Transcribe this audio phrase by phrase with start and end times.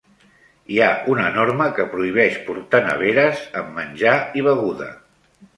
[0.75, 4.93] Hi ha una norma que prohibeix portar neveres amb menjar i beguda.